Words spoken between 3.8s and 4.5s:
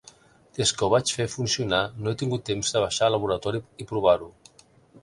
i provar-ho.